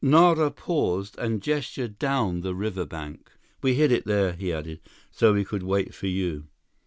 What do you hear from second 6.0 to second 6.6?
you."